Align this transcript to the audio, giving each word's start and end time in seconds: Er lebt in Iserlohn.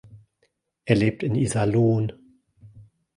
Er 0.85 0.95
lebt 0.95 1.21
in 1.21 1.35
Iserlohn. 1.35 2.11